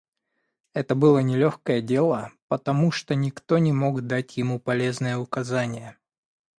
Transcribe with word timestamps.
Это 0.73 0.95
было 0.95 1.19
нелегкое 1.19 1.79
дело, 1.79 2.31
потому 2.47 2.89
что 2.91 3.13
никто 3.13 3.59
не 3.59 3.71
мог 3.71 4.01
дать 4.07 4.35
ему 4.35 4.59
полезные 4.59 5.17
указания. 5.19 5.95